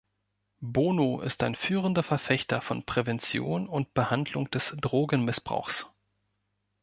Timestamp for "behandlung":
3.93-4.49